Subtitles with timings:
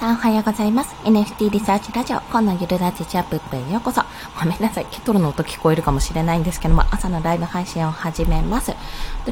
[0.00, 0.94] さんおはようございます。
[1.04, 4.00] NFT リサーチラジオ、今のゆるラジチャップップへようこそ。
[4.34, 8.68] ごめんなさい、ケトルの音聞こえるかもしれないんですけども、朝のライブ配信を始めます。
[8.68, 8.76] で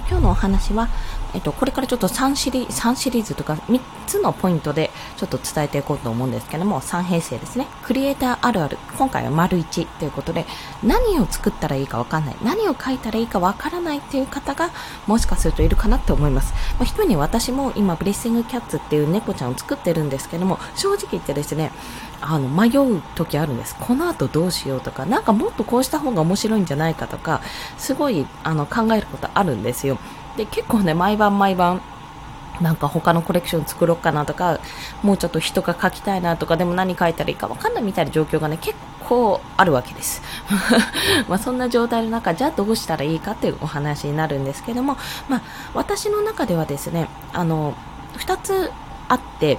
[0.00, 0.88] 今日のお話は、
[1.34, 7.66] えっと、これからちょっと3シリ ,3 シリーズとか3つのポイントでちょっと伝えていこうと思うんですけども、3編成ですね。
[7.82, 8.78] クリエイターあるある。
[8.96, 10.46] 今回は丸1ということで、
[10.82, 12.36] 何を作ったらいいかわかんない。
[12.42, 14.70] 何を書いたらいいかわからないっていう方が、
[15.06, 16.54] もしかするといるかなと思います。
[16.78, 21.72] まあ、一人に私も今、ブレッシングキャッツっていう猫ちゃんを作ってるんですけども、正直言ってですね、
[22.20, 23.76] あの、迷う時あるんです。
[23.78, 27.42] この後どうしようとか、なんかもっとこうした方が面白いんじゃないかとか、
[27.76, 29.98] すごい、あの、考えることあるんですよ。
[30.36, 31.80] で、結構ね、毎晩毎晩、
[32.60, 34.60] なんか他のコレクション作ろうかなとか、
[35.02, 38.76] もうちょっと人が描きたいなとか、でも何描いたらいいか分かんないみたいな状況がね、結
[39.08, 40.22] 構あるわけです。
[41.28, 44.96] まあそんな状態の中、じゃあどうしたらいいかっていうお話になるんですけども、
[45.28, 45.42] まあ
[45.74, 47.74] 私の中ではですね、あの、
[48.16, 48.72] 二つ
[49.08, 49.58] あって、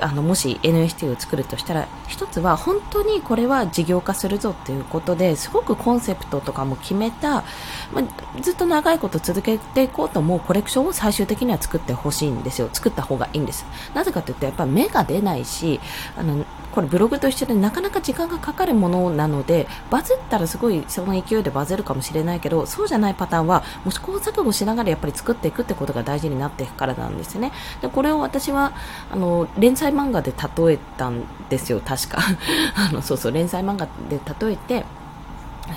[0.00, 7.44] あのもし NFT を作るとしたら一つは本当にこれは事業化するぞっていうことですごくコンセプトとかも決めた、
[7.92, 12.68] まあ、ずっと長いこと続けていこうと思うコレクションを最終的には作ってほしいんですよ。
[12.72, 13.66] 作った方がいいんです。
[13.94, 15.80] なぜかというとやっぱ芽が出ないし
[16.16, 16.44] あの
[16.76, 27.50] これブログと一緒でなかなか時間がかかるものなのでバズったらすごいその勢いでバズるかもしれないけどそうじゃないパターンはもう試行錯誤しながらやっぱり作っていくってことが大事になっていくからなんですね。
[27.80, 28.74] でこれを私は
[29.10, 32.18] あの連載漫画で例えたんですよ確か。
[32.76, 34.84] あのそうそう連載漫画で例えて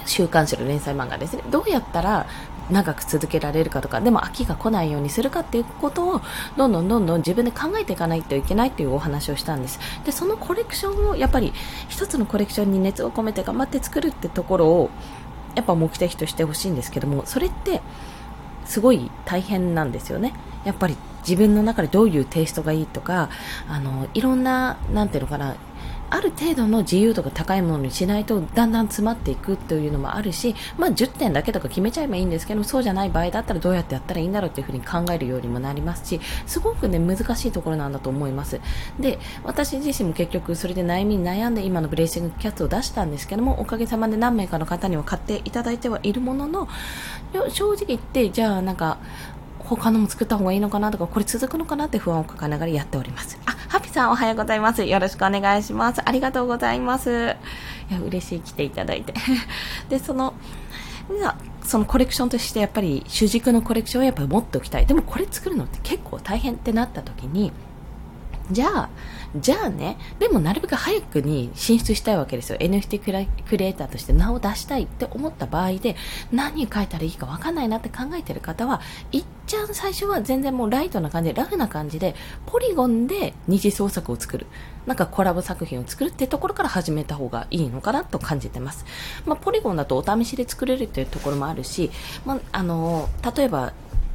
[0.06, 1.44] 週刊誌の連載漫画ですね。
[1.50, 2.25] どうやったら
[2.70, 6.22] 長く続けられるかとかでも飽きが来ないようにするかっていうことを
[6.58, 9.80] どんどんどんどん自分で考えていかないといけないっていうお話をしたんです。
[10.06, 11.53] でそのコレクションをやっぱり
[11.88, 14.90] 一つのコレクションに熱を込めて頑張って作るってところを
[15.56, 17.81] やっぱ目的としてほしいんですけどもそれって
[18.66, 20.34] すごい大変なんですよね。
[20.64, 20.97] やっぱり
[21.28, 23.30] 自分の中でどういうテイストがいいとか
[23.67, 25.56] あのいろんななんていうのかな
[26.10, 38.59] ある程度の自由度が高いものにしないとだんだん詰まっていくというのもあるし、まあ、10点だけとか決めちゃえばいいんですけどそうじゃない場合だったらどうやってやったらいいんだろうというふに考えるようにもなりますしすごく、ね、難しいところなんだと思います。
[39.00, 46.68] で私自身も結局それで悩みに悩んで今のブレーシングキャッツを出したんですけどもおかげさまで何名かの方には買っていただいてはいるものの
[47.50, 48.98] 正直言ってじゃあなんか
[49.75, 53.40] 他のも作った方がいいのかなとか、これ続くのかなって不安を抱えながらやっております。
[53.46, 54.84] あ、ハピさんおはようございます。
[54.84, 56.02] よろしくお願いします。
[56.03, 57.35] ありがとうございます。
[57.90, 59.13] いや、嬉しい来ていただいて。
[59.90, 60.34] で、その、
[61.63, 64.85] そのコレクションとしてやっぱり主軸のコレクションをやっぱり持っておきたい。
[64.85, 67.51] でもこれ作るのって結構大変ってなった時に、
[68.52, 68.90] じゃあ、
[69.36, 72.58] じゃあね、でもなるべく早くに進出したいわけですよ。
[72.58, 73.00] NFT
[73.48, 75.96] クリエイターとして名を出したいって思った場合で、
[76.32, 82.16] 何書いたらいいかわかんないなって考えてる方は、いっちゃん最初は全然もうライトな感じで、ラフな感じで、
[82.48, 84.48] ポリゴンで二次創作を作る。
[84.88, 88.86] なんかコラボ作品を作るっていうところから始めた方がいいのかなと感じてます。
[89.28, 91.92] まあ、ポリゴンだとお試しで作れるっていうところもあるし、
[92.26, 93.74] まあ、あの、例えば、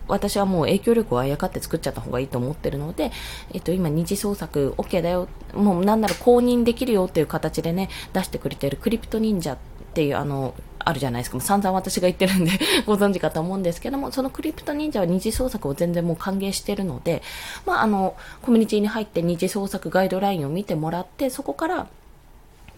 [0.09, 3.13] 私はもう影響力をあやかって作っちゃった方がいいと思ってるので、
[3.53, 9.57] えっと、今二次創作 OK だよ、もうなんなら公認できるよっていう形でね、出してくれてるクリプト忍者っ
[9.95, 10.55] ていうあの、
[10.85, 11.37] あるじゃないですか。
[11.37, 12.51] もう散々私が言ってるんで
[12.87, 17.23] ご存知かと思うんですけども、そのクリプト忍者は二次創作を全然もう歓迎してるので、
[17.65, 21.87] まあ、あの、コミュニティに入って二次創作ガイドラインを見てもらって、そこから、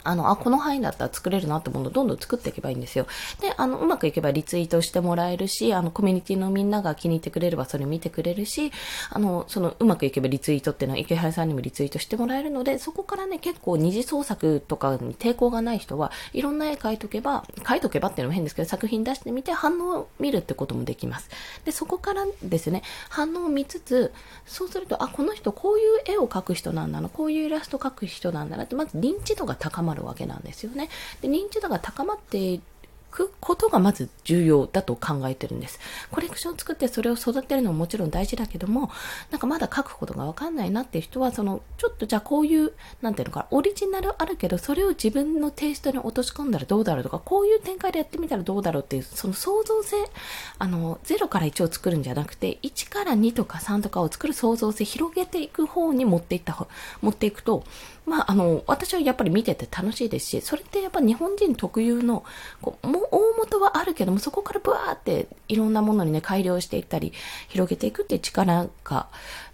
[0.07, 3.07] あの、あ、この範囲だったら作れるなってものをどんどん作っていけばいいんですよ。
[3.41, 8.73] で、あの、うまくいけばリツイートしてもらえるし、あの、コミュニティのみんなが気に入ってくれればそれ見てくれるし、
[9.11, 21.29] あの、その、うまくいけばリツイートっていうのは池原さんにもリツイートしてもらえるので、そこからね、結構二次創作とかに抵抗がない人は、いろんな絵描いとけば、描いとけばっていうのも変ですけど、作品出してみて反応を見るってこともできます。
[21.65, 24.13] で、そこからですね、反応を見つつ、
[24.47, 30.89] そうすると、あ、この人こういう絵を描く人なんだな、こういうイラスト描く人なんだなって、まず認知度が高まるるわけなんですよね。
[31.21, 32.61] で認知度が高まって
[33.17, 35.81] くことがまず重要だと考えてるんです。
[36.11, 38.91] コレクションを作ってそれを育てるのももちろん大事だけども、
[39.31, 49.97] なんかまだ書くことがわかんないなっていう人は、その、ちょっとじゃあこういう、なんていうのか、オリジナルあるけど、それを自分のテイストに落とし込んだらどうだろうとか、こういう展開でやってみたらどうだろうっていう、その創造性、
[50.59, 56.67] あの、0から1を作るんじゃなくて、1から2とか3とかを作る創造性広げていく方に持っていった、
[57.01, 57.65] 持っていくと、
[58.07, 62.25] まあ、あの、私はやっぱり見てて楽しいですし、それってやっぱ日本人特有の、
[62.63, 67.13] こう、も大元はあるけども、そこからブワーっていろんなものにね、改良していったり、
[67.49, 69.09] 広げていくっていう力が、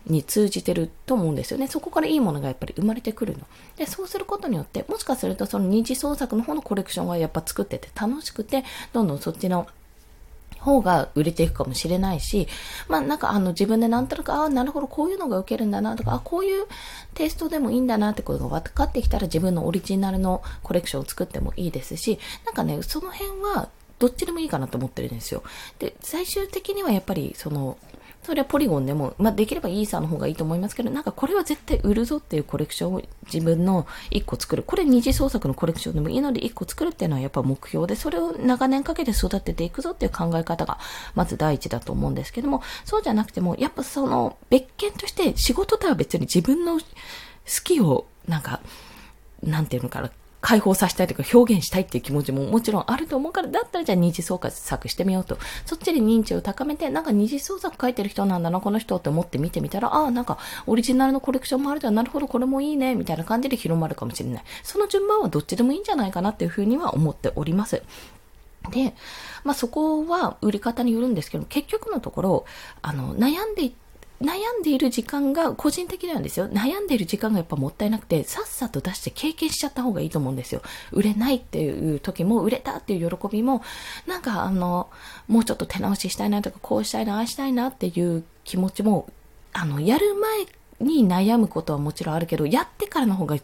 [0.07, 1.67] に通じてると思うんですよね。
[1.67, 3.47] そこからいいものがやっぱり生まれてくるの。
[3.77, 9.67] で、そうすることによって、もしかするとその二次創作の方のコレクションはやっぱ作ってて楽しくて、どんどんそっちの
[10.63, 12.49] 方が売れていくかもしれないし、
[12.89, 16.67] まあなんかあの自分でなんとなく、ああ、なるほど、こういうのが受けるんだなとか、あこういう
[17.15, 23.69] テイストでもいいんだなってことが分かってきたら自分のオリジナルのコレクションを作ってもいいですし、なんかね、その辺は
[23.99, 25.43] どっちでもいいかなと思ってるんですよ。
[25.79, 27.77] で、最終的にはやっぱりその、
[28.23, 34.63] それはポリゴンでも、まあ、できればイーサーの方がいいと思いますけど、なんかこれは絶対売るぞっていうコレクションを自分の1個作る。
[34.63, 40.79] これ二次創作のコレクションでもいいので1個作るっていうのはやっぱ目標で、それを長年かけて育てていくぞっていう考え方が
[41.15, 46.85] まず第一だと思うんですけども、そうじゃなくても、やっぱその別件として仕事とは別に自分の好
[47.65, 48.61] きをなんか、
[49.43, 55.39] なんていうのかな、解放させたいとか表現したいっていう気持ちももちろんあると思うから、だったらじゃあ二次創作してみようと。
[55.65, 64.45] そっちで認知を高めて、なんか二次創作書いてる人なんだな、この人って思って見てみたら、ああ、なんかオリジナルのコレクションもあるじゃん、なるほど、これもいいね、みたいな感じで広まるかもしれない。
[64.65, 67.83] その順番はどっちでもいいんじゃないかなっていうふうには思っております。
[68.71, 68.95] で、
[69.45, 72.45] まあ、そこは売り方によるんですけど、結局のところ、
[72.81, 73.82] あの、悩んでいって、
[74.23, 76.49] 悩んでいる時間が個人的なんですよ。
[76.49, 80.63] 悩んでいる時間がやっぱもったいなくて、さっさと出して経験しちゃった方がいいと思うんですよ。
[80.93, 83.63] 売れないっていう時も、売れたっていう喜びも、
[84.07, 84.89] なんかあの、
[85.29, 89.09] もうちょっと手直ししたいなとか、こうしたいな、ああしたいなっていう気持ちも、
[89.53, 90.47] あの、やる前
[90.81, 93.37] に悩むことはもちろんあるけど、やってからの方が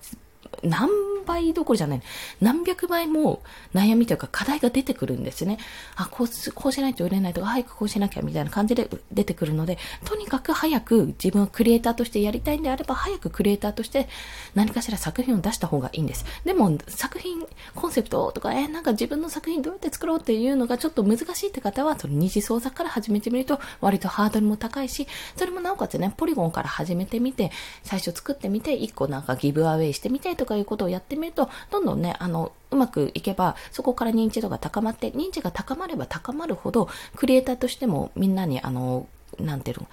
[0.63, 0.89] 何
[1.29, 2.03] 倍どころじゃない。
[2.41, 3.43] 何百倍も
[3.75, 5.59] 悩みというか課題が出てくるんですね。
[5.95, 14.09] あ、こう、こうしないと売れないとか、早くこうしなきゃみたいな感じで出てくるので、とにかく早く自分をクリエイターとしてやりたいんであれば、早くクリエイターとして
[14.55, 16.25] 何かしら作品を出した方がいいんです。
[16.45, 27.51] でも、作品、コンセプトとか、えなんか自分の作品どうやって作ろうっていうのがちょっと難しいって方は、その二次創作から始めてみると、割とハードルも高いし、それもなおかつね、ポリゴンから始めてみて、
[27.83, 39.07] 最初作ってみて、一個なんかギブアウェイしてみてとかいうことをやってみると、どんどんね、あの、うまくいけば、そこから認知度が高まって、認知が高まれば高まるほど、クリエイターとしてもみんなに、あの、
[39.39, 39.89] なんていうの、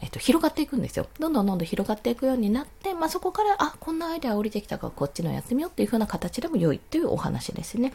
[0.00, 1.06] えっ、と、広がっていくんですよ。
[1.18, 7.92] どんどんどんどん広がっていくようになって、まあ、そこから、あ、こんなアイデア降りてきたからこっちのやってみようっていう風な形でも良いというお話ですね。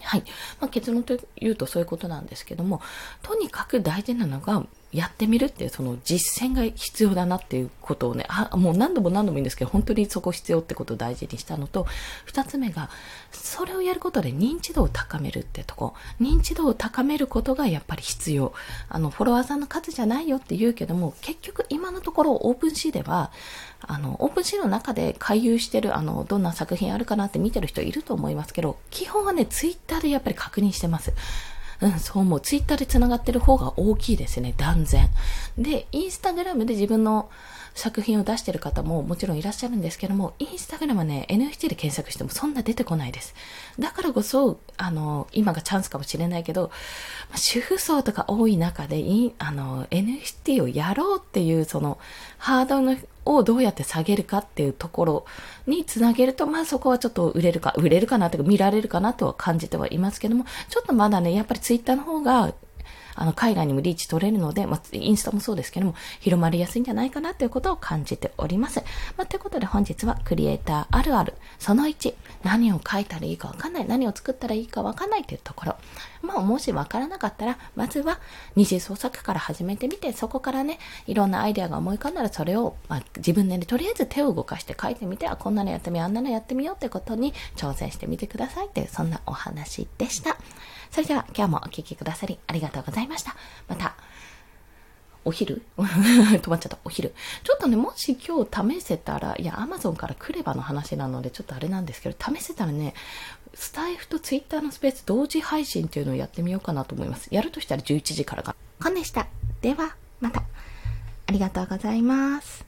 [0.00, 0.24] はい。
[0.60, 2.80] まあ、結論というとそういうことなんですけども、
[3.22, 11.86] とにかく大事なのが、やってみるっていうその実践が必要だなっていうことをね、あ、もう何度も何度もいいんですけど、本当にそこ必要ってことを大事にしたのと、
[12.24, 12.88] 二つ目が、
[13.30, 15.92] それをやることで認知度を高めるってとこ。
[16.20, 18.54] 認知度を高めることがやっぱり必要。
[18.88, 23.30] あの、フォロワーさんの数じゃないよって言うけども、結局今のところ OpenSea では、
[23.82, 31.12] あの、 OpenSea の中で回遊してる、あの、どんな作品あるかなって見てる人いると思いますけど、基本はね、ツイッターでやっぱり確認してます。
[31.80, 32.40] うん、そう思う。
[32.40, 35.08] ツイッターで繋がってる方が大きいですね、断然。
[35.56, 37.30] で、インスタグラムで自分の
[37.78, 43.34] 作品を出してる方ももちろんいらっしゃるんですけども、インスタグラムはね、NFT で検索してもそんな出てこないです。
[43.78, 46.72] だからこそ、あの、今がチャンスかもしれないけど、
[47.36, 49.04] 主婦層とか多い中で、
[49.38, 51.98] あの、NFT をやろうっていう、その、
[52.38, 55.24] ハードルをどうやって下げるかっていうところ
[55.66, 62.52] につなげると、まあそこはちょっと売れるか、売れるかなとか見られるかなとは感じてはいますけども、ちょっとまだね、やっぱりツイッターの方が
[63.18, 68.82] あの、海外にもリーチ取れるので、まあ、インスタもそうですけども、広まりやすいんじゃないかなということを感じております。
[69.16, 75.76] まあ、ということで本日はクリエイターあるある、その1、何を書いたらいいかわかんない、何を作ったらいいかわかんないというところ。
[76.22, 78.20] まあ、もしわからなかったら、まずは
[78.56, 90.36] 二次創作から始めてみて、そこからね、いろんなアイデアが思い浮かんだら、それを、まあ、自分で、ね、とりあえず手を動かして書いてみて、あ、こんなのやってみよう、あんなのやってみようってことに挑戦してみてくださいって、そんなお話でした。
[90.90, 93.36] それでは今日もお聴きくださりありがとうございました。
[93.68, 93.94] また、
[95.24, 95.62] お昼？
[95.76, 96.78] 止まっちゃった。
[96.84, 97.14] お昼。
[97.44, 102.94] ちょっとね、もし今日試せたら、いや、アマゾンから来ればの話なので、ちょっとあれなんですけど、試せたらね、
[103.54, 107.28] スタイフとツイッターのスペース同時配信っていうのをやってみようかなと思います。
[107.30, 108.56] やるとしたら11時からか。
[108.82, 109.26] コンでした。
[109.60, 110.42] では、また。
[111.26, 112.67] ありがとうございます。